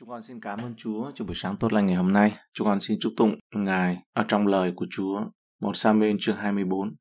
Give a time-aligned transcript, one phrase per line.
[0.00, 2.32] Chúng con xin cảm ơn Chúa cho buổi sáng tốt lành ngày hôm nay.
[2.54, 5.20] Chúng con xin chúc tụng Ngài ở trong lời của Chúa.
[5.60, 6.94] Một Samuel chương 24.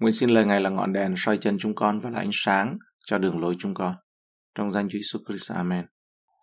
[0.00, 2.78] Nguyện xin lời Ngài là ngọn đèn soi chân chúng con và là ánh sáng
[3.06, 3.94] cho đường lối chúng con.
[4.54, 5.52] Trong danh Chúa Jesus Christ.
[5.52, 5.84] Amen.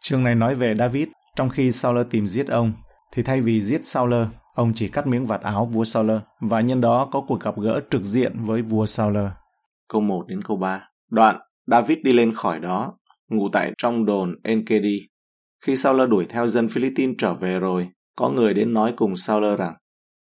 [0.01, 1.07] Chương này nói về David.
[1.35, 2.73] Trong khi Saul tìm giết ông,
[3.13, 4.13] thì thay vì giết Saul,
[4.55, 7.81] ông chỉ cắt miếng vạt áo vua Saul và nhân đó có cuộc gặp gỡ
[7.91, 9.17] trực diện với vua Saul.
[9.89, 10.89] Câu 1 đến câu 3.
[11.11, 12.97] Đoạn, David đi lên khỏi đó,
[13.29, 14.99] ngủ tại trong đồn Enkedi
[15.65, 19.55] khi Saul đuổi theo dân Philippines trở về rồi, có người đến nói cùng Saul
[19.55, 19.73] rằng,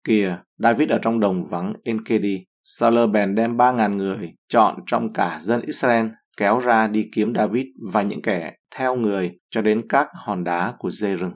[0.04, 2.46] Kìa, David ở trong đồng vắng Enkedi.
[2.64, 6.06] Saul bèn đem ba ngàn người, chọn trong cả dân Israel,
[6.38, 10.74] kéo ra đi kiếm David và những kẻ theo người cho đến các hòn đá
[10.78, 11.34] của dê rừng.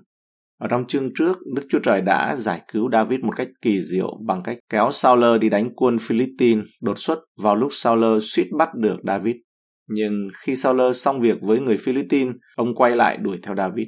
[0.59, 4.17] Ở trong chương trước, Đức Chúa Trời đã giải cứu David một cách kỳ diệu
[4.25, 8.69] bằng cách kéo Saul đi đánh quân Philippines đột xuất vào lúc Saul suýt bắt
[8.75, 9.35] được David.
[9.87, 13.87] Nhưng khi Saul xong việc với người Philippines, ông quay lại đuổi theo David.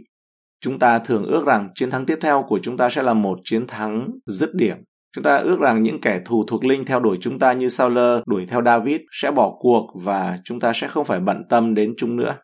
[0.61, 3.39] Chúng ta thường ước rằng chiến thắng tiếp theo của chúng ta sẽ là một
[3.43, 4.77] chiến thắng dứt điểm.
[5.15, 7.98] Chúng ta ước rằng những kẻ thù thuộc linh theo đuổi chúng ta như Saul
[8.26, 11.93] đuổi theo David sẽ bỏ cuộc và chúng ta sẽ không phải bận tâm đến
[11.98, 12.35] chúng nữa.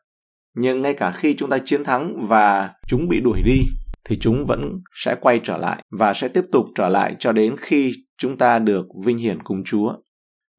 [0.55, 3.61] Nhưng ngay cả khi chúng ta chiến thắng và chúng bị đuổi đi
[4.09, 7.55] thì chúng vẫn sẽ quay trở lại và sẽ tiếp tục trở lại cho đến
[7.59, 9.93] khi chúng ta được vinh hiển cùng Chúa.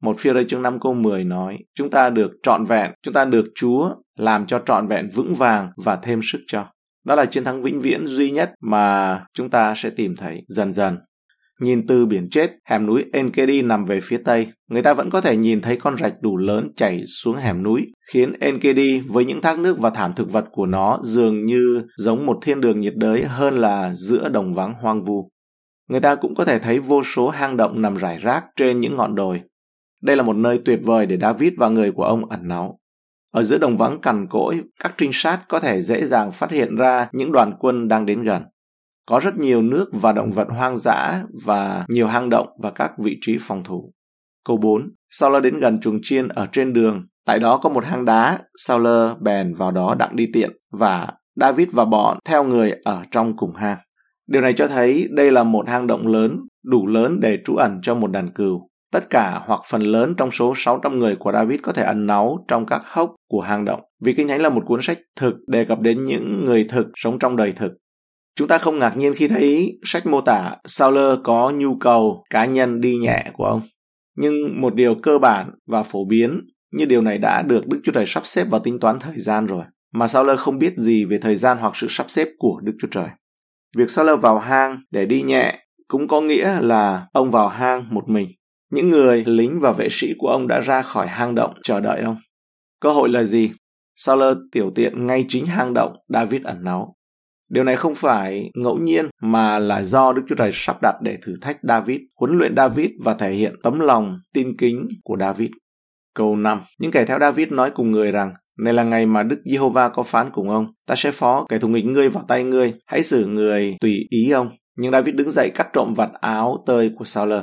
[0.01, 3.25] Một phía đây chương 5 câu 10 nói, chúng ta được trọn vẹn, chúng ta
[3.25, 6.65] được Chúa làm cho trọn vẹn vững vàng và thêm sức cho.
[7.05, 10.73] Đó là chiến thắng vĩnh viễn duy nhất mà chúng ta sẽ tìm thấy dần
[10.73, 10.97] dần.
[11.61, 15.21] Nhìn từ biển chết, hẻm núi Enkedi nằm về phía tây, người ta vẫn có
[15.21, 19.41] thể nhìn thấy con rạch đủ lớn chảy xuống hẻm núi, khiến Enkedi với những
[19.41, 22.93] thác nước và thảm thực vật của nó dường như giống một thiên đường nhiệt
[22.95, 25.29] đới hơn là giữa đồng vắng hoang vu.
[25.89, 28.95] Người ta cũng có thể thấy vô số hang động nằm rải rác trên những
[28.95, 29.41] ngọn đồi,
[30.01, 32.79] đây là một nơi tuyệt vời để David và người của ông ẩn náu.
[33.31, 36.75] Ở giữa đồng vắng cằn cỗi, các trinh sát có thể dễ dàng phát hiện
[36.75, 38.43] ra những đoàn quân đang đến gần.
[39.05, 42.91] Có rất nhiều nước và động vật hoang dã và nhiều hang động và các
[42.97, 43.93] vị trí phòng thủ.
[44.45, 44.89] Câu 4.
[45.09, 47.05] Sauler đến gần chuồng chiên ở trên đường.
[47.25, 48.87] Tại đó có một hang đá, Saul
[49.21, 53.55] bèn vào đó đặng đi tiện và David và bọn theo người ở trong cùng
[53.55, 53.77] hang.
[54.27, 57.79] Điều này cho thấy đây là một hang động lớn, đủ lớn để trú ẩn
[57.81, 58.68] cho một đàn cừu.
[58.91, 62.45] Tất cả hoặc phần lớn trong số 600 người của David có thể ẩn náu
[62.47, 63.81] trong các hốc của hang động.
[64.01, 67.19] Vì Kinh Thánh là một cuốn sách thực đề cập đến những người thực sống
[67.19, 67.71] trong đời thực.
[68.35, 72.45] Chúng ta không ngạc nhiên khi thấy sách mô tả Saul có nhu cầu cá
[72.45, 73.61] nhân đi nhẹ của ông.
[74.17, 76.41] Nhưng một điều cơ bản và phổ biến
[76.71, 79.45] như điều này đã được Đức Chúa Trời sắp xếp vào tính toán thời gian
[79.45, 79.63] rồi.
[79.93, 82.87] Mà Saul không biết gì về thời gian hoặc sự sắp xếp của Đức Chúa
[82.91, 83.07] Trời.
[83.77, 88.09] Việc Saul vào hang để đi nhẹ cũng có nghĩa là ông vào hang một
[88.09, 88.27] mình.
[88.71, 92.01] Những người lính và vệ sĩ của ông đã ra khỏi hang động chờ đợi
[92.01, 92.17] ông.
[92.81, 93.51] Cơ hội là gì?
[93.95, 96.95] Saul tiểu tiện ngay chính hang động David ẩn náu.
[97.49, 101.17] Điều này không phải ngẫu nhiên mà là do Đức Chúa Trời sắp đặt để
[101.25, 105.49] thử thách David, huấn luyện David và thể hiện tấm lòng tin kính của David.
[106.15, 106.61] Câu 5.
[106.79, 110.03] Những kẻ theo David nói cùng người rằng, này là ngày mà Đức Giê-hô-va có
[110.03, 113.25] phán cùng ông, ta sẽ phó kẻ thù nghịch ngươi vào tay ngươi, hãy xử
[113.25, 114.49] người tùy ý ông.
[114.77, 117.33] Nhưng David đứng dậy cắt trộm vạt áo tơi của Saul.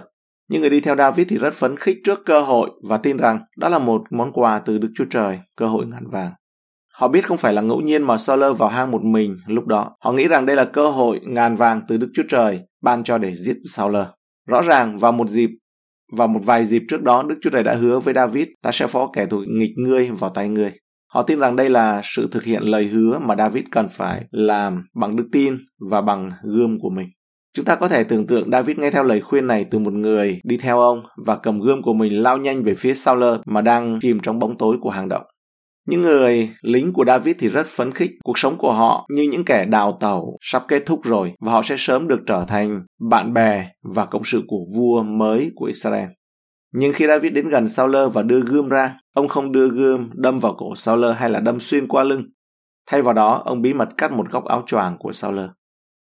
[0.49, 3.41] Những người đi theo David thì rất phấn khích trước cơ hội và tin rằng
[3.57, 6.33] đó là một món quà từ Đức Chúa Trời, cơ hội ngàn vàng.
[6.95, 9.97] Họ biết không phải là ngẫu nhiên mà Saul vào hang một mình lúc đó.
[10.01, 13.19] Họ nghĩ rằng đây là cơ hội ngàn vàng từ Đức Chúa Trời ban cho
[13.19, 13.97] để giết Saul.
[14.47, 15.51] Rõ ràng vào một dịp
[16.13, 18.87] vào một vài dịp trước đó Đức Chúa Trời đã hứa với David ta sẽ
[18.87, 20.73] phó kẻ thù nghịch ngươi vào tay ngươi.
[21.07, 24.83] Họ tin rằng đây là sự thực hiện lời hứa mà David cần phải làm
[24.95, 25.57] bằng đức tin
[25.91, 27.09] và bằng gươm của mình.
[27.57, 30.41] Chúng ta có thể tưởng tượng David nghe theo lời khuyên này từ một người
[30.45, 33.99] đi theo ông và cầm gươm của mình lao nhanh về phía Saul mà đang
[34.01, 35.23] chìm trong bóng tối của hang động.
[35.89, 39.45] Những người lính của David thì rất phấn khích, cuộc sống của họ như những
[39.45, 43.35] kẻ đào tàu sắp kết thúc rồi và họ sẽ sớm được trở thành bạn
[43.35, 46.09] bè và cộng sự của vua mới của Israel.
[46.75, 50.39] Nhưng khi David đến gần Saul và đưa gươm ra, ông không đưa gươm đâm
[50.39, 52.23] vào cổ Saul hay là đâm xuyên qua lưng.
[52.91, 55.39] Thay vào đó, ông bí mật cắt một góc áo choàng của Saul.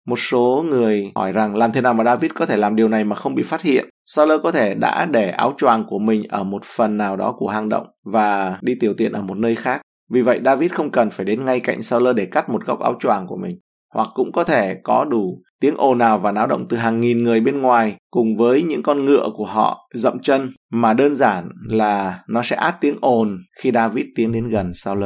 [0.10, 3.04] Một số người hỏi rằng làm thế nào mà David có thể làm điều này
[3.04, 3.90] mà không bị phát hiện.
[4.06, 7.48] Saul có thể đã để áo choàng của mình ở một phần nào đó của
[7.48, 9.82] hang động và đi tiểu tiện ở một nơi khác.
[10.12, 12.96] Vì vậy, David không cần phải đến ngay cạnh Saul để cắt một góc áo
[13.00, 13.60] choàng của mình.
[13.94, 17.24] Hoặc cũng có thể có đủ tiếng ồn ào và náo động từ hàng nghìn
[17.24, 21.50] người bên ngoài cùng với những con ngựa của họ dậm chân mà đơn giản
[21.68, 25.04] là nó sẽ át tiếng ồn khi David tiến đến gần Saul.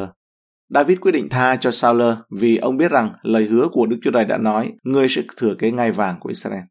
[0.74, 2.02] David quyết định tha cho Saul
[2.40, 5.56] vì ông biết rằng lời hứa của Đức Chúa Trời đã nói, ngươi sẽ thừa
[5.60, 6.64] kế ngai vàng của Israel.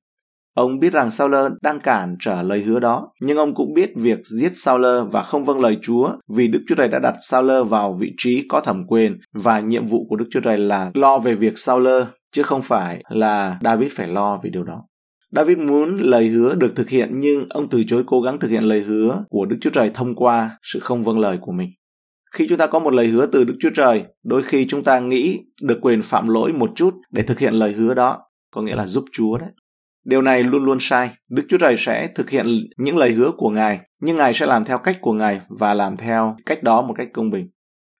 [0.55, 4.19] Ông biết rằng Sauler đang cản trở lời hứa đó, nhưng ông cũng biết việc
[4.25, 7.97] giết Sauler và không vâng lời Chúa vì Đức Chúa Trời đã đặt Sauler vào
[8.01, 11.35] vị trí có thẩm quyền và nhiệm vụ của Đức Chúa Trời là lo về
[11.35, 14.83] việc Sauler chứ không phải là David phải lo về điều đó.
[15.31, 18.65] David muốn lời hứa được thực hiện nhưng ông từ chối cố gắng thực hiện
[18.65, 21.71] lời hứa của Đức Chúa Trời thông qua sự không vâng lời của mình.
[22.33, 24.99] Khi chúng ta có một lời hứa từ Đức Chúa Trời, đôi khi chúng ta
[25.01, 28.21] nghĩ được quyền phạm lỗi một chút để thực hiện lời hứa đó,
[28.55, 29.51] có nghĩa là giúp Chúa đấy.
[30.05, 31.11] Điều này luôn luôn sai.
[31.31, 32.47] Đức Chúa Trời sẽ thực hiện
[32.77, 35.97] những lời hứa của Ngài, nhưng Ngài sẽ làm theo cách của Ngài và làm
[35.97, 37.49] theo cách đó một cách công bình.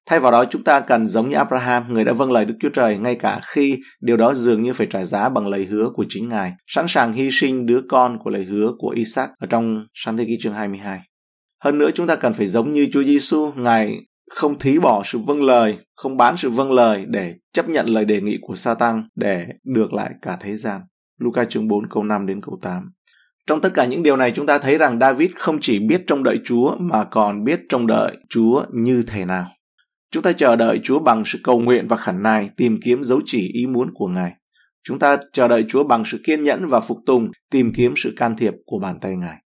[0.07, 2.69] Thay vào đó chúng ta cần giống như Abraham, người đã vâng lời Đức Chúa
[2.69, 6.05] Trời ngay cả khi điều đó dường như phải trả giá bằng lời hứa của
[6.09, 9.87] chính Ngài, sẵn sàng hy sinh đứa con của lời hứa của Isaac ở trong
[9.95, 11.01] Sáng Thế Ký chương 22.
[11.65, 13.99] Hơn nữa chúng ta cần phải giống như Chúa Giêsu, Ngài
[14.35, 18.05] không thí bỏ sự vâng lời, không bán sự vâng lời để chấp nhận lời
[18.05, 20.81] đề nghị của Satan để được lại cả thế gian.
[21.21, 22.93] Luca chương 4 câu 5 đến câu 8.
[23.47, 26.23] Trong tất cả những điều này chúng ta thấy rằng David không chỉ biết trông
[26.23, 29.47] đợi Chúa mà còn biết trông đợi Chúa như thế nào.
[30.11, 33.21] Chúng ta chờ đợi Chúa bằng sự cầu nguyện và khẩn nài tìm kiếm dấu
[33.27, 34.33] chỉ ý muốn của Ngài.
[34.85, 38.15] Chúng ta chờ đợi Chúa bằng sự kiên nhẫn và phục tùng tìm kiếm sự
[38.17, 39.42] can thiệp của bàn tay Ngài.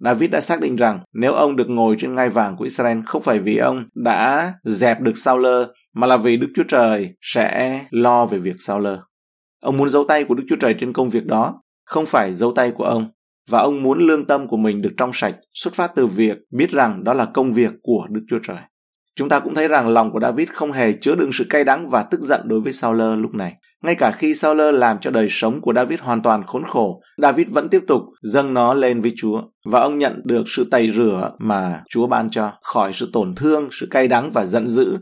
[0.00, 3.22] David đã xác định rằng nếu ông được ngồi trên ngai vàng của Israel không
[3.22, 5.46] phải vì ông đã dẹp được Saul
[5.94, 8.86] mà là vì Đức Chúa Trời sẽ lo về việc Saul.
[9.62, 12.52] Ông muốn dấu tay của Đức Chúa Trời trên công việc đó, không phải dấu
[12.52, 13.10] tay của ông.
[13.50, 16.70] Và ông muốn lương tâm của mình được trong sạch, xuất phát từ việc biết
[16.70, 18.58] rằng đó là công việc của Đức Chúa Trời.
[19.16, 21.90] Chúng ta cũng thấy rằng lòng của David không hề chứa đựng sự cay đắng
[21.90, 23.54] và tức giận đối với Saul lúc này.
[23.82, 27.46] Ngay cả khi Saul làm cho đời sống của David hoàn toàn khốn khổ, David
[27.50, 31.30] vẫn tiếp tục dâng nó lên với Chúa và ông nhận được sự tẩy rửa
[31.38, 34.96] mà Chúa ban cho khỏi sự tổn thương, sự cay đắng và giận dữ.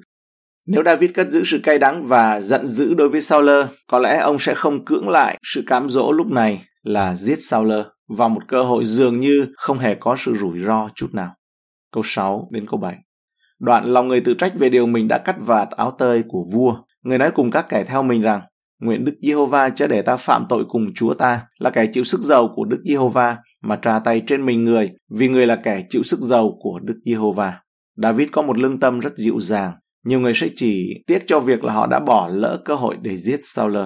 [0.67, 3.51] Nếu David cất giữ sự cay đắng và giận dữ đối với Saul,
[3.89, 7.73] có lẽ ông sẽ không cưỡng lại sự cám dỗ lúc này là giết Saul
[8.19, 11.35] vào một cơ hội dường như không hề có sự rủi ro chút nào.
[11.93, 12.97] Câu 6 đến câu 7
[13.61, 16.77] Đoạn lòng người tự trách về điều mình đã cắt vạt áo tơi của vua.
[17.03, 18.41] Người nói cùng các kẻ theo mình rằng,
[18.81, 22.21] Nguyện Đức Giê-hô-va chớ để ta phạm tội cùng Chúa ta, là kẻ chịu sức
[22.21, 26.03] giàu của Đức Giê-hô-va, mà tra tay trên mình người, vì người là kẻ chịu
[26.03, 27.61] sức giàu của Đức Giê-hô-va.
[27.97, 29.73] David có một lương tâm rất dịu dàng.
[30.07, 33.17] Nhiều người sẽ chỉ tiếc cho việc là họ đã bỏ lỡ cơ hội để
[33.17, 33.77] giết Saul.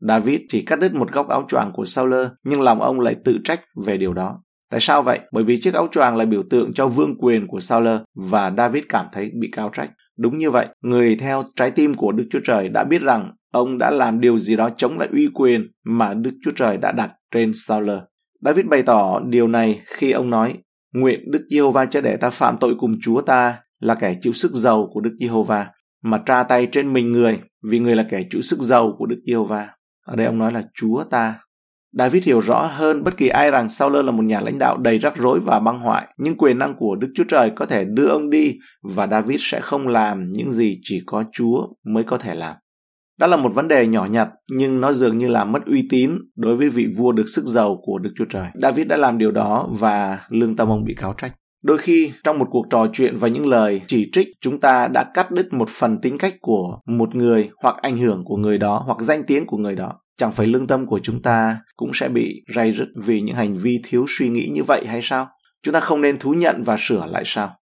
[0.00, 2.14] David chỉ cắt đứt một góc áo choàng của Saul,
[2.44, 4.42] nhưng lòng ông lại tự trách về điều đó.
[4.70, 5.20] Tại sao vậy?
[5.32, 8.84] Bởi vì chiếc áo choàng là biểu tượng cho vương quyền của Saul và David
[8.88, 9.90] cảm thấy bị cao trách.
[10.18, 13.78] Đúng như vậy, người theo trái tim của Đức Chúa Trời đã biết rằng ông
[13.78, 17.10] đã làm điều gì đó chống lại uy quyền mà Đức Chúa Trời đã đặt
[17.34, 17.90] trên Saul.
[18.40, 20.54] David bày tỏ điều này khi ông nói,
[20.94, 24.52] Nguyện Đức Giê-hô-va cho để ta phạm tội cùng Chúa ta là kẻ chịu sức
[24.52, 25.66] giàu của Đức Giê-hô-va,
[26.02, 27.40] mà tra tay trên mình người,
[27.70, 29.68] vì người là kẻ chịu sức giàu của Đức Giê-hô-va.
[30.06, 31.34] Ở đây ông nói là Chúa ta.
[31.98, 34.98] David hiểu rõ hơn bất kỳ ai rằng Saul là một nhà lãnh đạo đầy
[34.98, 38.06] rắc rối và băng hoại, nhưng quyền năng của Đức Chúa Trời có thể đưa
[38.06, 42.34] ông đi và David sẽ không làm những gì chỉ có Chúa mới có thể
[42.34, 42.56] làm.
[43.18, 46.10] Đó là một vấn đề nhỏ nhặt, nhưng nó dường như là mất uy tín
[46.36, 48.46] đối với vị vua được sức giàu của Đức Chúa Trời.
[48.62, 51.32] David đã làm điều đó và lương tâm ông bị cáo trách.
[51.62, 55.04] Đôi khi, trong một cuộc trò chuyện và những lời chỉ trích, chúng ta đã
[55.14, 58.82] cắt đứt một phần tính cách của một người hoặc ảnh hưởng của người đó
[58.86, 59.92] hoặc danh tiếng của người đó.
[60.18, 63.56] Chẳng phải lương tâm của chúng ta cũng sẽ bị ray rứt vì những hành
[63.56, 65.28] vi thiếu suy nghĩ như vậy hay sao?
[65.62, 67.56] Chúng ta không nên thú nhận và sửa lại sao?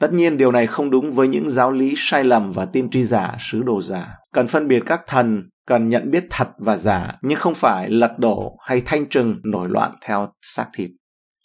[0.00, 3.04] Tất nhiên điều này không đúng với những giáo lý sai lầm và tiên tri
[3.04, 4.14] giả, sứ đồ giả.
[4.32, 8.18] Cần phân biệt các thần, cần nhận biết thật và giả, nhưng không phải lật
[8.18, 10.90] đổ hay thanh trừng nổi loạn theo xác thịt.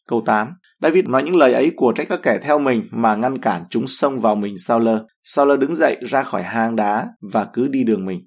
[0.08, 0.48] Câu 8.
[0.82, 3.88] David nói những lời ấy của trách các kẻ theo mình mà ngăn cản chúng
[3.88, 4.98] xông vào mình Sauler.
[5.24, 8.20] Sauler đứng dậy ra khỏi hang đá và cứ đi đường mình.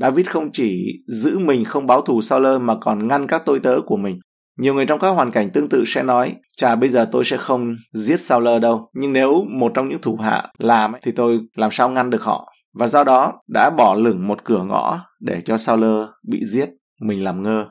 [0.00, 3.80] David không chỉ giữ mình không báo thù Saul mà còn ngăn các tôi tớ
[3.86, 4.18] của mình.
[4.58, 7.36] Nhiều người trong các hoàn cảnh tương tự sẽ nói, chà bây giờ tôi sẽ
[7.36, 11.70] không giết Saul đâu, nhưng nếu một trong những thủ hạ làm thì tôi làm
[11.70, 12.52] sao ngăn được họ.
[12.74, 15.84] Và do đó đã bỏ lửng một cửa ngõ để cho Saul
[16.28, 16.68] bị giết,
[17.00, 17.64] mình làm ngơ.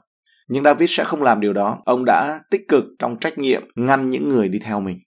[0.49, 1.77] Nhưng David sẽ không làm điều đó.
[1.85, 4.97] Ông đã tích cực trong trách nhiệm ngăn những người đi theo mình.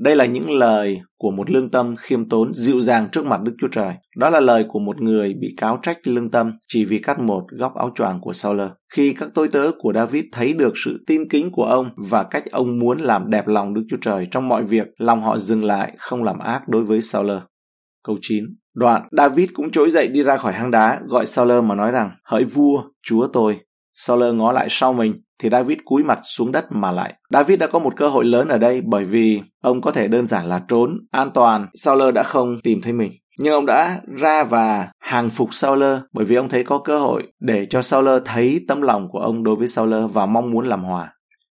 [0.00, 3.52] Đây là những lời của một lương tâm khiêm tốn dịu dàng trước mặt Đức
[3.60, 3.94] Chúa Trời.
[4.16, 7.44] Đó là lời của một người bị cáo trách lương tâm chỉ vì cắt một
[7.50, 8.60] góc áo choàng của Saul.
[8.94, 12.44] Khi các tôi tớ của David thấy được sự tin kính của ông và cách
[12.50, 15.92] ông muốn làm đẹp lòng Đức Chúa Trời trong mọi việc, lòng họ dừng lại
[15.98, 17.30] không làm ác đối với Saul.
[18.04, 21.74] Câu 9 Đoạn, David cũng trỗi dậy đi ra khỏi hang đá, gọi Saul mà
[21.74, 23.56] nói rằng, hỡi vua, chúa tôi.
[23.98, 27.14] Saul ngó lại sau mình, thì David cúi mặt xuống đất mà lại.
[27.30, 30.26] David đã có một cơ hội lớn ở đây bởi vì ông có thể đơn
[30.26, 33.12] giản là trốn, an toàn, Saul đã không tìm thấy mình.
[33.38, 37.22] Nhưng ông đã ra và hàng phục Saul bởi vì ông thấy có cơ hội
[37.40, 40.84] để cho Saul thấy tấm lòng của ông đối với Saul và mong muốn làm
[40.84, 41.12] hòa.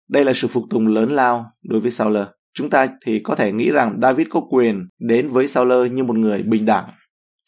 [0.09, 2.23] Đây là sự phục tùng lớn lao đối với Sauler.
[2.53, 6.17] Chúng ta thì có thể nghĩ rằng David có quyền đến với Sauler như một
[6.17, 6.89] người bình đẳng.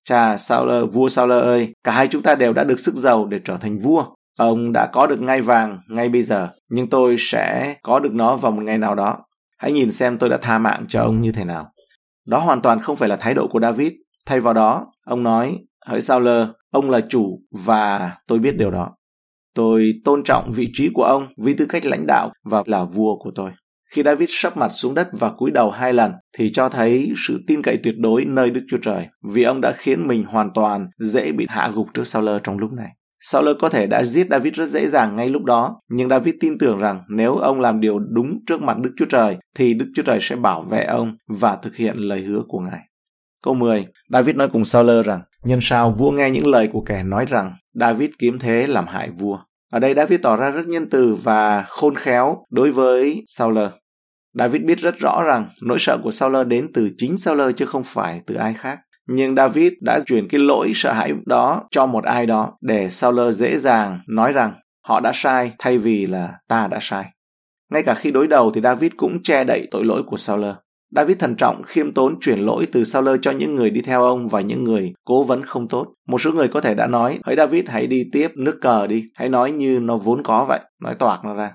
[0.05, 3.39] Cha Sauler, vua Sauler ơi, cả hai chúng ta đều đã được sức giàu để
[3.45, 4.05] trở thành vua.
[4.39, 8.37] Ông đã có được ngai vàng ngay bây giờ, nhưng tôi sẽ có được nó
[8.37, 9.17] vào một ngày nào đó.
[9.57, 11.71] Hãy nhìn xem tôi đã tha mạng cho ông như thế nào.
[12.27, 13.91] Đó hoàn toàn không phải là thái độ của David.
[14.25, 18.95] Thay vào đó, ông nói, hỡi Sauler, ông là chủ và tôi biết điều đó.
[19.55, 23.17] Tôi tôn trọng vị trí của ông vì tư cách lãnh đạo và là vua
[23.19, 23.51] của tôi.
[23.91, 27.43] Khi David sấp mặt xuống đất và cúi đầu hai lần thì cho thấy sự
[27.47, 30.87] tin cậy tuyệt đối nơi Đức Chúa Trời vì ông đã khiến mình hoàn toàn
[30.97, 32.89] dễ bị hạ gục trước Sauler trong lúc này.
[33.21, 36.57] Sauler có thể đã giết David rất dễ dàng ngay lúc đó, nhưng David tin
[36.57, 40.03] tưởng rằng nếu ông làm điều đúng trước mặt Đức Chúa Trời thì Đức Chúa
[40.03, 42.79] Trời sẽ bảo vệ ông và thực hiện lời hứa của Ngài.
[43.43, 47.03] Câu 10, David nói cùng Sauler rằng, nhân sao vua nghe những lời của kẻ
[47.03, 49.39] nói rằng David kiếm thế làm hại vua.
[49.71, 53.69] Ở đây David tỏ ra rất nhân từ và khôn khéo đối với Sauler.
[54.33, 57.83] David biết rất rõ rằng nỗi sợ của Sauler đến từ chính Sauler chứ không
[57.85, 58.79] phải từ ai khác.
[59.11, 63.35] Nhưng David đã chuyển cái lỗi sợ hãi đó cho một ai đó để Sauler
[63.35, 64.53] dễ dàng nói rằng
[64.87, 67.05] họ đã sai thay vì là ta đã sai.
[67.71, 70.53] Ngay cả khi đối đầu thì David cũng che đậy tội lỗi của Sauler.
[70.95, 74.29] David thận trọng khiêm tốn chuyển lỗi từ Sauler cho những người đi theo ông
[74.29, 75.87] và những người cố vấn không tốt.
[76.07, 79.03] Một số người có thể đã nói, hỡi David hãy đi tiếp nước cờ đi,
[79.15, 81.51] hãy nói như nó vốn có vậy, nói toạc nó ra.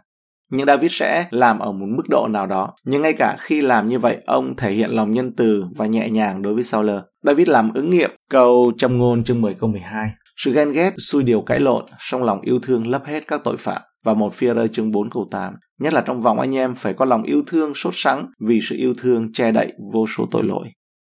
[0.57, 2.75] Nhưng David sẽ làm ở một mức độ nào đó.
[2.85, 6.11] Nhưng ngay cả khi làm như vậy, ông thể hiện lòng nhân từ và nhẹ
[6.11, 7.01] nhàng đối với Sauler.
[7.23, 10.11] David làm ứng nghiệm câu trong ngôn chương 10 câu 12.
[10.37, 13.57] Sự ghen ghét, xui điều cãi lộn, trong lòng yêu thương lấp hết các tội
[13.57, 13.83] phạm.
[14.05, 15.55] Và một phía rơi chương 4 câu 8.
[15.81, 18.77] Nhất là trong vòng anh em phải có lòng yêu thương sốt sắng vì sự
[18.77, 20.69] yêu thương che đậy vô số tội lỗi.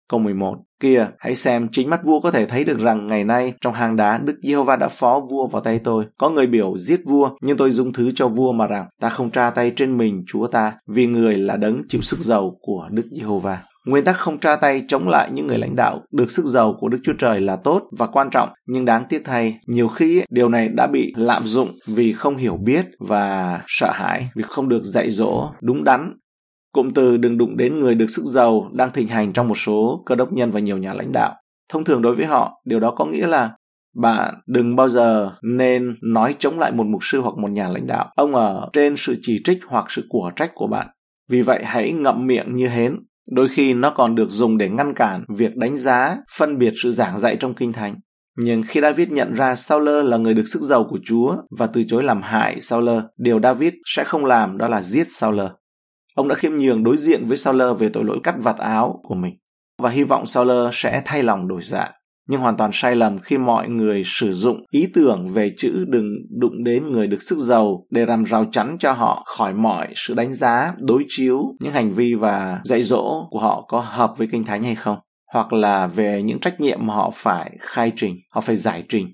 [0.09, 0.55] Câu 11.
[0.79, 3.95] Kìa, hãy xem, chính mắt vua có thể thấy được rằng ngày nay trong hang
[3.95, 6.05] đá Đức Giê-hô-va đã phó vua vào tay tôi.
[6.17, 9.31] Có người biểu giết vua, nhưng tôi dung thứ cho vua mà rằng ta không
[9.31, 13.05] tra tay trên mình chúa ta, vì người là đấng chịu sức giàu của Đức
[13.11, 13.63] Giê-hô-va.
[13.85, 16.89] Nguyên tắc không tra tay chống lại những người lãnh đạo được sức giàu của
[16.89, 20.49] Đức Chúa Trời là tốt và quan trọng, nhưng đáng tiếc thay, nhiều khi điều
[20.49, 24.83] này đã bị lạm dụng vì không hiểu biết và sợ hãi, vì không được
[24.83, 26.13] dạy dỗ đúng đắn
[26.71, 30.03] Cụm từ đừng đụng đến người được sức giàu đang thịnh hành trong một số
[30.05, 31.35] cơ đốc nhân và nhiều nhà lãnh đạo.
[31.69, 33.51] Thông thường đối với họ, điều đó có nghĩa là
[33.95, 37.88] bạn đừng bao giờ nên nói chống lại một mục sư hoặc một nhà lãnh
[37.88, 38.11] đạo.
[38.15, 40.88] Ông ở trên sự chỉ trích hoặc sự của trách của bạn.
[41.29, 42.95] Vì vậy hãy ngậm miệng như hến.
[43.31, 46.91] Đôi khi nó còn được dùng để ngăn cản việc đánh giá, phân biệt sự
[46.91, 47.95] giảng dạy trong kinh thánh.
[48.38, 51.83] Nhưng khi David nhận ra Sauler là người được sức giàu của Chúa và từ
[51.88, 55.47] chối làm hại Sauler, điều David sẽ không làm đó là giết Sauler.
[56.19, 59.15] Ông đã khiêm nhường đối diện với Sauler về tội lỗi cắt vạt áo của
[59.15, 59.33] mình
[59.81, 61.91] và hy vọng Sauler sẽ thay lòng đổi dạ.
[62.29, 66.05] Nhưng hoàn toàn sai lầm khi mọi người sử dụng ý tưởng về chữ đừng
[66.39, 70.13] đụng đến người được sức giàu để làm rào chắn cho họ khỏi mọi sự
[70.13, 74.27] đánh giá, đối chiếu những hành vi và dạy dỗ của họ có hợp với
[74.31, 74.97] kinh thánh hay không
[75.33, 79.07] hoặc là về những trách nhiệm mà họ phải khai trình, họ phải giải trình.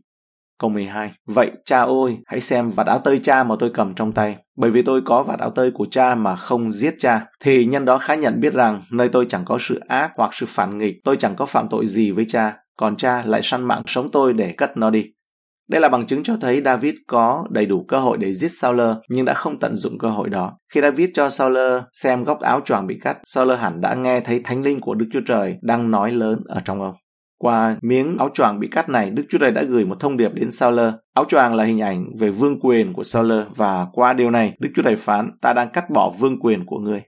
[0.60, 1.12] Câu 12.
[1.28, 4.36] Vậy cha ơi, hãy xem vạt áo tơi cha mà tôi cầm trong tay.
[4.58, 7.86] Bởi vì tôi có vạt áo tơi của cha mà không giết cha, thì nhân
[7.86, 10.96] đó khá nhận biết rằng nơi tôi chẳng có sự ác hoặc sự phản nghịch,
[11.04, 14.34] tôi chẳng có phạm tội gì với cha, còn cha lại săn mạng sống tôi
[14.34, 15.06] để cất nó đi.
[15.70, 18.96] Đây là bằng chứng cho thấy David có đầy đủ cơ hội để giết Sauler
[19.10, 20.58] nhưng đã không tận dụng cơ hội đó.
[20.74, 24.42] Khi David cho Sauler xem góc áo choàng bị cắt, Sauler hẳn đã nghe thấy
[24.44, 26.96] thánh linh của Đức Chúa Trời đang nói lớn ở trong ông.
[27.46, 30.34] Qua miếng áo choàng bị cắt này, Đức Chúa Trời đã gửi một thông điệp
[30.34, 30.94] đến Sauler.
[31.14, 34.70] Áo choàng là hình ảnh về vương quyền của Sauler và qua điều này, Đức
[34.76, 37.02] Chúa Trời phán, ta đang cắt bỏ vương quyền của ngươi.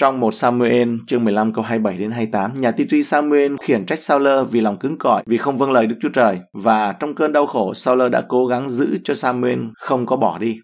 [0.00, 4.02] Trong một Samuel chương 15 câu 27 đến 28, nhà tiên tri Samuel khiển trách
[4.02, 6.38] Sauler vì lòng cứng cỏi, vì không vâng lời Đức Chúa Trời.
[6.52, 10.38] Và trong cơn đau khổ, Sauler đã cố gắng giữ cho Samuel không có bỏ
[10.38, 10.58] đi.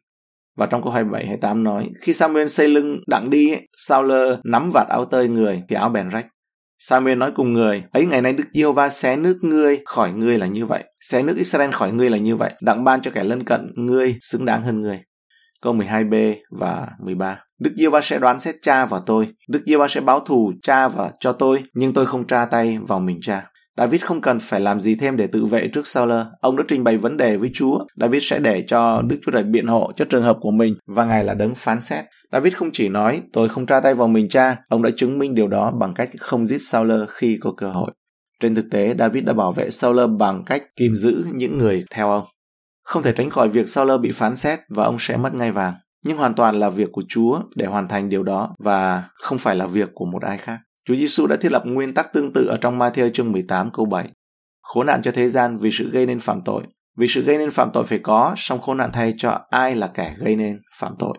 [0.56, 4.88] Và trong câu 27 28 nói, khi Samuel xây lưng đặng đi, Sauler nắm vạt
[4.88, 6.26] áo tơi người thì áo bèn rách.
[6.88, 10.46] Samuel nói cùng người, ấy ngày nay Đức Giê-hô-va xé nước ngươi khỏi ngươi là
[10.46, 13.44] như vậy, xé nước Israel khỏi ngươi là như vậy, đặng ban cho kẻ lân
[13.44, 15.00] cận ngươi xứng đáng hơn ngươi.
[15.62, 17.38] Câu 12b và 13.
[17.60, 21.12] Đức Giê-hô-va sẽ đoán xét cha và tôi, Đức Giê-hô-va sẽ báo thù cha và
[21.20, 23.51] cho tôi, nhưng tôi không tra tay vào mình cha.
[23.76, 26.26] David không cần phải làm gì thêm để tự vệ trước Sauler.
[26.40, 27.78] Ông đã trình bày vấn đề với Chúa.
[27.96, 31.04] David sẽ để cho Đức Chúa Trời biện hộ cho trường hợp của mình và
[31.04, 32.04] Ngài là đấng phán xét.
[32.32, 35.34] David không chỉ nói tôi không tra tay vào mình cha, ông đã chứng minh
[35.34, 37.90] điều đó bằng cách không giết Sauler khi có cơ hội.
[38.40, 42.10] Trên thực tế, David đã bảo vệ Sauler bằng cách kìm giữ những người theo
[42.10, 42.24] ông.
[42.84, 45.74] Không thể tránh khỏi việc Sauler bị phán xét và ông sẽ mất ngai vàng.
[46.04, 49.56] Nhưng hoàn toàn là việc của Chúa để hoàn thành điều đó và không phải
[49.56, 50.58] là việc của một ai khác.
[50.84, 53.86] Chúa Giêsu đã thiết lập nguyên tắc tương tự ở trong Matthew chương 18 câu
[53.86, 54.08] 7.
[54.62, 56.62] Khốn nạn cho thế gian vì sự gây nên phạm tội.
[56.98, 59.86] Vì sự gây nên phạm tội phải có, song khốn nạn thay cho ai là
[59.86, 61.18] kẻ gây nên phạm tội.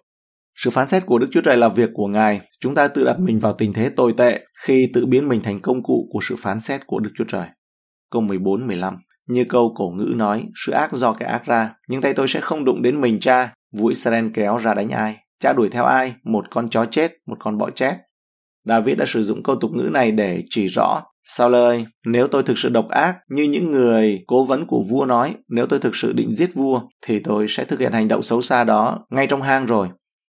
[0.55, 2.41] Sự phán xét của Đức Chúa Trời là việc của Ngài.
[2.59, 5.59] Chúng ta tự đặt mình vào tình thế tồi tệ khi tự biến mình thành
[5.59, 7.47] công cụ của sự phán xét của Đức Chúa Trời.
[8.11, 12.13] Câu 14-15 Như câu cổ ngữ nói, sự ác do kẻ ác ra, nhưng tay
[12.13, 13.53] tôi sẽ không đụng đến mình cha.
[13.73, 15.17] Vũ Israel kéo ra đánh ai?
[15.39, 16.13] Cha đuổi theo ai?
[16.23, 17.97] Một con chó chết, một con bọ chết.
[18.65, 22.43] David đã sử dụng câu tục ngữ này để chỉ rõ Sao ơi, nếu tôi
[22.43, 25.95] thực sự độc ác như những người cố vấn của vua nói, nếu tôi thực
[25.95, 29.27] sự định giết vua, thì tôi sẽ thực hiện hành động xấu xa đó ngay
[29.27, 29.87] trong hang rồi.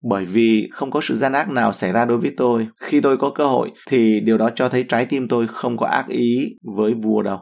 [0.10, 2.67] Bởi vì không có sự gian ác nào xảy ra đối với tôi.
[2.82, 5.88] Khi tôi có cơ hội thì điều đó cho thấy trái tim tôi không có
[5.88, 7.39] ác ý với vua đâu.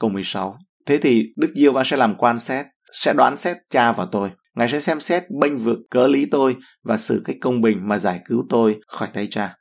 [0.00, 0.56] Câu 16.
[0.86, 4.30] Thế thì Đức Diêu Va sẽ làm quan xét, sẽ đoán xét cha và tôi.
[4.56, 7.98] Ngài sẽ xem xét bênh vực cớ lý tôi và xử cách công bình mà
[7.98, 9.54] giải cứu tôi khỏi tay cha.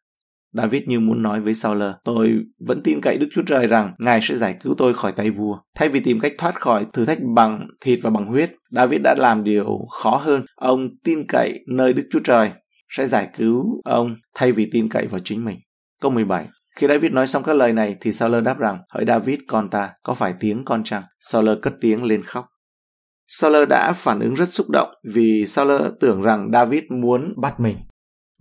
[0.54, 2.36] David như muốn nói với Saul, tôi
[2.68, 5.58] vẫn tin cậy Đức Chúa Trời rằng Ngài sẽ giải cứu tôi khỏi tay vua.
[5.76, 9.16] Thay vì tìm cách thoát khỏi thử thách bằng thịt và bằng huyết, David đã
[9.18, 10.46] làm điều khó hơn.
[10.56, 12.52] Ông tin cậy nơi Đức Chúa Trời
[12.90, 15.60] sẽ giải cứu ông thay vì tin cậy vào chính mình.
[16.02, 19.40] Câu 17 khi David nói xong các lời này thì Saul đáp rằng, hỡi David
[19.48, 21.04] con ta, có phải tiếng con chăng?
[21.20, 22.46] Saul cất tiếng lên khóc.
[23.28, 27.78] Saul đã phản ứng rất xúc động vì Saul tưởng rằng David muốn bắt mình.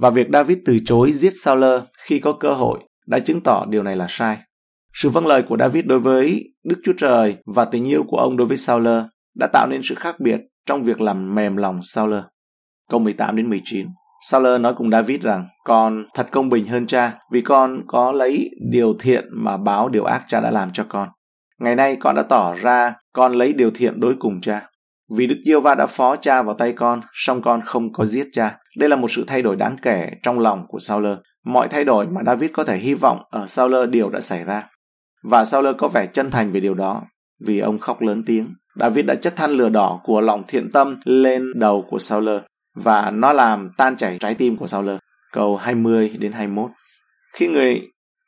[0.00, 1.64] Và việc David từ chối giết Saul
[2.07, 4.38] khi có cơ hội đã chứng tỏ điều này là sai.
[4.95, 8.37] Sự vâng lời của David đối với Đức Chúa Trời và tình yêu của ông
[8.37, 8.88] đối với Saul
[9.35, 12.14] đã tạo nên sự khác biệt trong việc làm mềm lòng Saul.
[12.90, 13.87] Câu 18 đến 19.
[14.28, 18.50] Saul nói cùng David rằng, con thật công bình hơn cha, vì con có lấy
[18.71, 21.09] điều thiện mà báo điều ác cha đã làm cho con.
[21.59, 24.66] Ngày nay con đã tỏ ra con lấy điều thiện đối cùng cha.
[25.17, 28.29] Vì Đức Diêu Va đã phó cha vào tay con, song con không có giết
[28.33, 28.59] cha.
[28.79, 31.19] Đây là một sự thay đổi đáng kể trong lòng của Sauler.
[31.45, 34.69] Mọi thay đổi mà David có thể hy vọng ở Sauler đều đã xảy ra.
[35.23, 37.02] Và Sauler có vẻ chân thành về điều đó,
[37.47, 38.55] vì ông khóc lớn tiếng.
[38.81, 42.40] David đã chất than lửa đỏ của lòng thiện tâm lên đầu của Sauler
[42.75, 44.99] và nó làm tan chảy trái tim của Sauler.
[45.33, 46.71] Câu 20 đến 21.
[47.35, 47.81] Khi người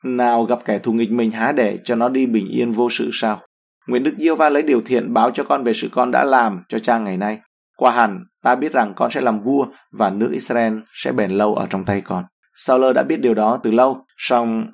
[0.04, 3.10] nào gặp kẻ thù nghịch mình há để cho nó đi bình yên vô sự
[3.12, 3.40] sao?
[3.86, 6.62] Nguyện Đức Diêu Va lấy điều thiện báo cho con về sự con đã làm
[6.68, 7.38] cho cha ngày nay.
[7.76, 9.66] Qua hẳn, ta biết rằng con sẽ làm vua
[9.98, 12.24] và nước Israel sẽ bền lâu ở trong tay con.
[12.54, 14.66] Sauler đã biết điều đó từ lâu, song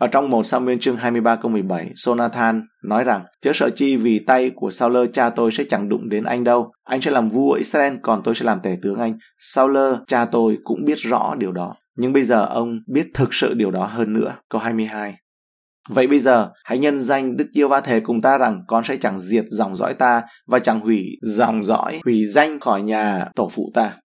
[0.00, 4.18] ở trong một Samuel chương 23 câu 17, Sonathan nói rằng, chớ sợ chi vì
[4.26, 6.72] tay của Sauler cha tôi sẽ chẳng đụng đến anh đâu.
[6.84, 9.18] Anh sẽ làm vua Israel, còn tôi sẽ làm tể tướng anh.
[9.38, 11.74] Sauler cha tôi cũng biết rõ điều đó.
[11.96, 14.34] Nhưng bây giờ ông biết thực sự điều đó hơn nữa.
[14.48, 15.14] Câu 22.
[15.94, 18.96] Vậy bây giờ, hãy nhân danh Đức Yêu Va thề cùng ta rằng con sẽ
[18.96, 23.48] chẳng diệt dòng dõi ta và chẳng hủy dòng dõi, hủy danh khỏi nhà tổ
[23.52, 23.96] phụ ta.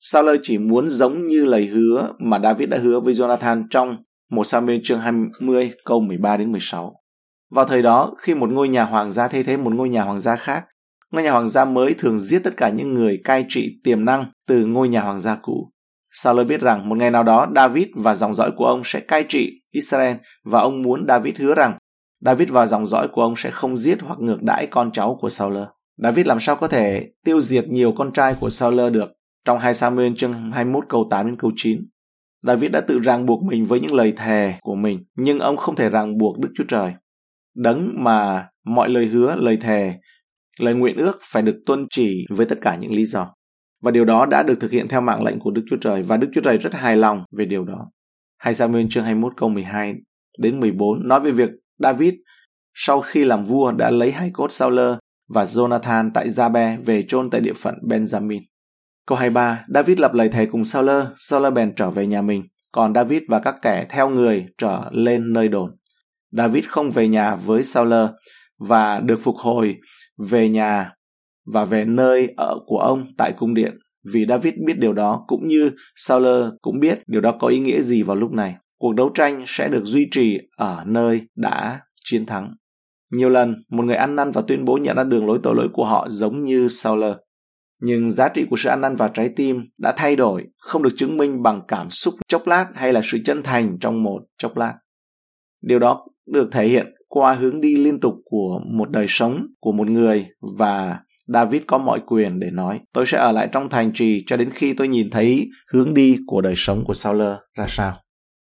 [0.00, 3.96] Sao chỉ muốn giống như lời hứa mà David đã hứa với Jonathan trong
[4.30, 6.94] một Samuel chương 20 câu 13 đến 16.
[7.50, 10.20] Vào thời đó, khi một ngôi nhà hoàng gia thay thế một ngôi nhà hoàng
[10.20, 10.64] gia khác,
[11.12, 14.26] ngôi nhà hoàng gia mới thường giết tất cả những người cai trị tiềm năng
[14.48, 15.70] từ ngôi nhà hoàng gia cũ.
[16.12, 19.24] Saul biết rằng một ngày nào đó David và dòng dõi của ông sẽ cai
[19.28, 21.78] trị Israel và ông muốn David hứa rằng
[22.20, 25.30] David và dòng dõi của ông sẽ không giết hoặc ngược đãi con cháu của
[25.30, 25.56] Saul.
[25.96, 29.10] David làm sao có thể tiêu diệt nhiều con trai của Saul được?
[29.44, 31.80] Trong 2 Samuel chương 21 câu 8 đến câu 9.
[32.42, 35.76] David đã tự ràng buộc mình với những lời thề của mình, nhưng ông không
[35.76, 36.92] thể ràng buộc Đức Chúa Trời.
[37.54, 39.94] Đấng mà mọi lời hứa, lời thề,
[40.60, 43.34] lời nguyện ước phải được tuân chỉ với tất cả những lý do.
[43.82, 46.16] Và điều đó đã được thực hiện theo mạng lệnh của Đức Chúa Trời và
[46.16, 47.90] Đức Chúa Trời rất hài lòng về điều đó.
[48.38, 49.94] 2 Samuel chương 21 câu 12
[50.38, 52.14] đến 14 nói về việc David
[52.74, 54.80] sau khi làm vua đã lấy hai cốt Saul
[55.28, 58.40] và Jonathan tại Jabe về chôn tại địa phận Benjamin.
[59.06, 62.94] Câu 23, David lập lời thề cùng Saul, Saul bèn trở về nhà mình, còn
[62.94, 65.70] David và các kẻ theo người trở lên nơi đồn.
[66.30, 67.92] David không về nhà với Saul
[68.68, 69.76] và được phục hồi
[70.30, 70.92] về nhà
[71.52, 73.78] và về nơi ở của ông tại cung điện
[74.12, 76.26] vì David biết điều đó cũng như Saul
[76.62, 78.54] cũng biết điều đó có ý nghĩa gì vào lúc này.
[78.78, 82.54] Cuộc đấu tranh sẽ được duy trì ở nơi đã chiến thắng.
[83.12, 85.68] Nhiều lần, một người ăn năn và tuyên bố nhận ra đường lối tội lỗi
[85.72, 87.04] của họ giống như Saul.
[87.80, 90.94] Nhưng giá trị của sự ăn năn và trái tim đã thay đổi, không được
[90.96, 94.56] chứng minh bằng cảm xúc chốc lát hay là sự chân thành trong một chốc
[94.56, 94.74] lát.
[95.62, 99.72] Điều đó được thể hiện qua hướng đi liên tục của một đời sống của
[99.72, 100.26] một người
[100.58, 104.36] và David có mọi quyền để nói, tôi sẽ ở lại trong thành trì cho
[104.36, 107.22] đến khi tôi nhìn thấy hướng đi của đời sống của Saul
[107.54, 107.96] ra sao.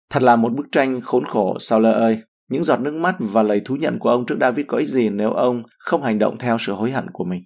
[0.09, 2.17] Thật là một bức tranh khốn khổ, Saul ơi.
[2.49, 5.09] Những giọt nước mắt và lời thú nhận của ông trước David có ích gì
[5.09, 7.41] nếu ông không hành động theo sự hối hận của mình.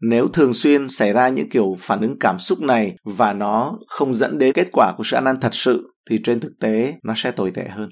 [0.00, 4.14] Nếu thường xuyên xảy ra những kiểu phản ứng cảm xúc này và nó không
[4.14, 7.14] dẫn đến kết quả của sự ăn năn thật sự thì trên thực tế nó
[7.16, 7.88] sẽ tồi tệ hơn.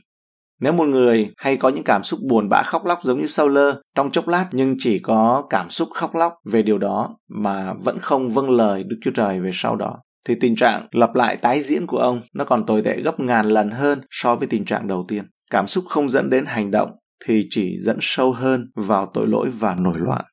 [0.62, 3.58] Nếu một người hay có những cảm xúc buồn bã khóc lóc giống như Saul
[3.94, 7.98] trong chốc lát nhưng chỉ có cảm xúc khóc lóc về điều đó mà vẫn
[7.98, 9.98] không vâng lời Đức Chúa Trời về sau đó
[10.28, 13.46] thì tình trạng lặp lại tái diễn của ông nó còn tồi tệ gấp ngàn
[13.46, 15.24] lần hơn so với tình trạng đầu tiên.
[15.50, 16.90] Cảm xúc không dẫn đến hành động
[17.26, 20.24] thì chỉ dẫn sâu hơn vào tội lỗi và nổi loạn.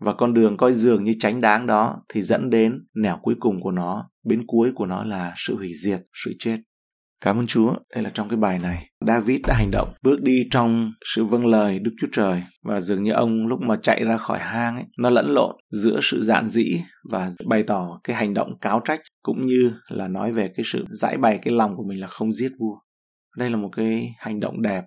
[0.00, 3.60] Và con đường coi dường như tránh đáng đó thì dẫn đến nẻo cuối cùng
[3.62, 6.56] của nó, bến cuối của nó là sự hủy diệt, sự chết.
[7.20, 8.90] Cảm ơn Chúa, đây là trong cái bài này.
[9.06, 13.02] David đã hành động, bước đi trong sự vâng lời Đức Chúa Trời và dường
[13.02, 16.48] như ông lúc mà chạy ra khỏi hang ấy, nó lẫn lộn giữa sự dạn
[16.48, 20.64] dĩ và bày tỏ cái hành động cáo trách cũng như là nói về cái
[20.72, 22.76] sự giải bày cái lòng của mình là không giết vua.
[23.36, 24.84] Đây là một cái hành động đẹp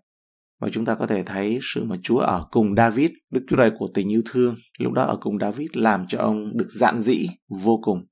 [0.61, 3.71] và chúng ta có thể thấy sự mà Chúa ở cùng David, Đức Chúa Trời
[3.79, 7.27] của tình yêu thương, lúc đó ở cùng David làm cho ông được dạn dĩ
[7.63, 8.05] vô cùng.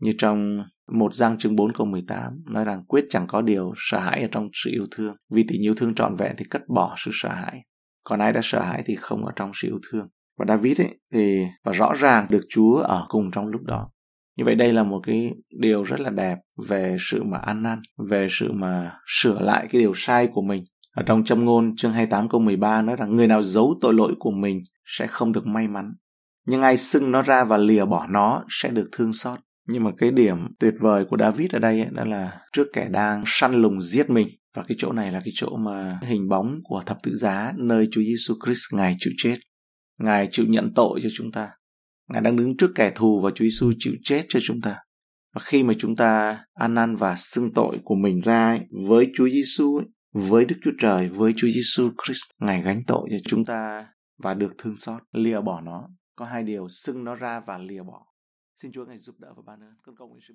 [0.00, 0.58] Như trong
[0.92, 4.28] một Giang chương 4 câu 18 nói rằng quyết chẳng có điều sợ hãi ở
[4.32, 5.16] trong sự yêu thương.
[5.30, 7.60] Vì tình yêu thương trọn vẹn thì cất bỏ sự sợ hãi.
[8.04, 10.08] Còn ai đã sợ hãi thì không ở trong sự yêu thương.
[10.38, 13.90] Và David ấy thì và rõ ràng được Chúa ở cùng trong lúc đó.
[14.36, 17.80] Như vậy đây là một cái điều rất là đẹp về sự mà ăn năn,
[18.08, 20.64] về sự mà sửa lại cái điều sai của mình.
[20.96, 24.14] Ở trong châm ngôn chương 28 câu 13 nói rằng người nào giấu tội lỗi
[24.18, 25.92] của mình sẽ không được may mắn.
[26.46, 29.90] Nhưng ai xưng nó ra và lìa bỏ nó sẽ được thương xót nhưng mà
[29.98, 33.52] cái điểm tuyệt vời của David ở đây ấy, đó là trước kẻ đang săn
[33.52, 34.28] lùng giết mình.
[34.54, 37.88] Và cái chỗ này là cái chỗ mà hình bóng của thập tự giá nơi
[37.90, 39.36] Chúa Giêsu Christ ngài chịu chết.
[39.98, 41.48] Ngài chịu nhận tội cho chúng ta.
[42.08, 44.76] Ngài đang đứng trước kẻ thù và Chúa Giêsu chịu chết cho chúng ta.
[45.34, 49.10] Và khi mà chúng ta ăn năn và xưng tội của mình ra ấy, với
[49.16, 49.80] Chúa Giêsu
[50.12, 53.86] với Đức Chúa Trời với Chúa Giêsu Christ ngài gánh tội cho chúng ta
[54.22, 55.88] và được thương xót lìa bỏ nó.
[56.16, 58.06] Có hai điều xưng nó ra và lìa bỏ.
[58.56, 59.74] Xin Chúa ngài giúp đỡ và ban ơn.
[59.82, 60.34] Con cầu nguyện sự